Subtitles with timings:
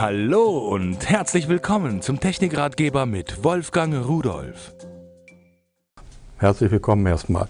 [0.00, 4.72] Hallo und herzlich willkommen zum Technikratgeber mit Wolfgang Rudolf.
[6.36, 7.48] Herzlich willkommen erstmal.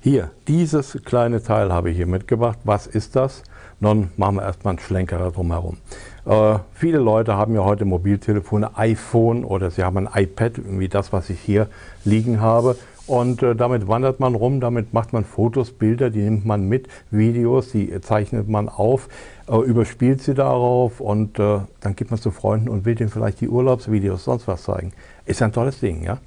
[0.00, 2.60] Hier, dieses kleine Teil habe ich hier mitgebracht.
[2.62, 3.42] Was ist das?
[3.80, 5.78] Nun machen wir erstmal einen Schlenker drumherum.
[6.24, 11.12] Äh, viele Leute haben ja heute Mobiltelefone, iPhone oder sie haben ein iPad, wie das,
[11.12, 11.66] was ich hier
[12.04, 12.76] liegen habe.
[13.08, 16.88] Und äh, damit wandert man rum, damit macht man Fotos, Bilder, die nimmt man mit,
[17.10, 19.08] Videos, die zeichnet man auf,
[19.48, 23.40] äh, überspielt sie darauf und äh, dann gibt man zu Freunden und will denen vielleicht
[23.40, 24.92] die Urlaubsvideos, sonst was zeigen.
[25.24, 26.18] Ist ein tolles Ding, ja?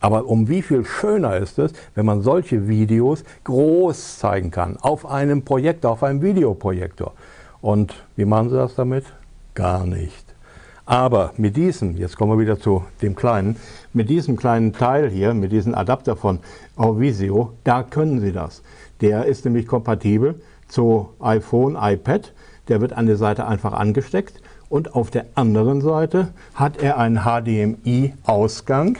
[0.00, 5.06] Aber um wie viel schöner ist es, wenn man solche Videos groß zeigen kann, auf
[5.06, 7.14] einem Projektor, auf einem Videoprojektor.
[7.62, 9.06] Und wie machen Sie das damit?
[9.54, 10.34] Gar nicht.
[10.88, 13.56] Aber mit diesem, jetzt kommen wir wieder zu dem kleinen,
[13.92, 16.38] mit diesem kleinen Teil hier, mit diesem Adapter von
[16.76, 18.62] Auvisio, da können Sie das.
[19.02, 22.32] Der ist nämlich kompatibel zu iPhone, iPad.
[22.68, 27.18] Der wird an der Seite einfach angesteckt und auf der anderen Seite hat er einen
[27.18, 28.96] HDMI-Ausgang.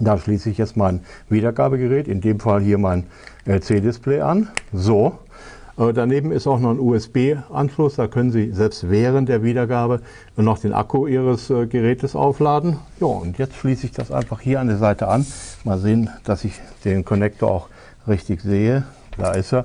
[0.00, 3.06] Da schließe ich jetzt mein Wiedergabegerät, in dem Fall hier mein
[3.46, 4.48] LC-Display an.
[4.72, 10.02] So, äh, daneben ist auch noch ein USB-Anschluss, da können Sie selbst während der Wiedergabe
[10.36, 12.78] noch den Akku Ihres äh, Gerätes aufladen.
[13.00, 15.26] Ja, und jetzt schließe ich das einfach hier an der Seite an.
[15.64, 17.68] Mal sehen, dass ich den Konnektor auch
[18.06, 18.84] richtig sehe.
[19.16, 19.64] Da ist er.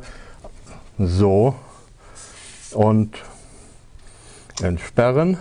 [0.98, 1.56] So.
[2.74, 3.18] Und
[4.62, 5.38] entsperren.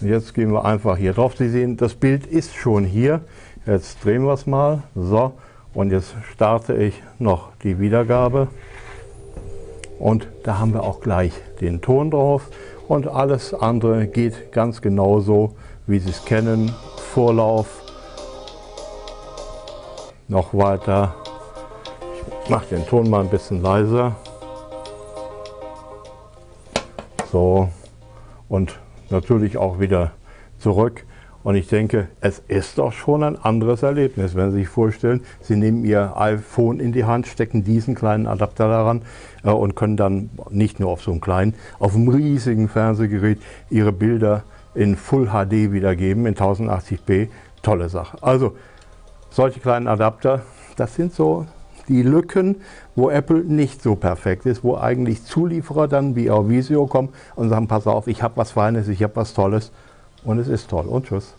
[0.00, 1.36] Und jetzt gehen wir einfach hier drauf.
[1.36, 3.22] Sie sehen, das Bild ist schon hier.
[3.66, 4.82] Jetzt drehen wir es mal.
[4.94, 5.34] So.
[5.72, 8.48] Und jetzt starte ich noch die Wiedergabe.
[10.04, 12.50] Und da haben wir auch gleich den Ton drauf.
[12.88, 15.54] Und alles andere geht ganz genauso,
[15.86, 16.74] wie Sie es kennen.
[16.98, 17.82] Vorlauf,
[20.28, 21.14] noch weiter.
[22.42, 24.14] Ich mache den Ton mal ein bisschen leiser.
[27.32, 27.70] So,
[28.50, 30.10] und natürlich auch wieder
[30.58, 31.06] zurück.
[31.44, 35.56] Und ich denke, es ist doch schon ein anderes Erlebnis, wenn Sie sich vorstellen, Sie
[35.56, 39.02] nehmen Ihr iPhone in die Hand, stecken diesen kleinen Adapter daran
[39.44, 43.38] äh, und können dann nicht nur auf so einem kleinen, auf einem riesigen Fernsehgerät
[43.68, 44.44] Ihre Bilder
[44.74, 47.28] in Full HD wiedergeben, in 1080p.
[47.62, 48.16] Tolle Sache.
[48.22, 48.56] Also,
[49.28, 50.42] solche kleinen Adapter,
[50.76, 51.46] das sind so
[51.88, 52.62] die Lücken,
[52.96, 57.68] wo Apple nicht so perfekt ist, wo eigentlich Zulieferer dann wie Visio kommen und sagen,
[57.68, 59.72] pass auf, ich habe was Feines, ich habe was Tolles
[60.24, 60.86] und es ist toll.
[60.86, 61.34] Und tschüss.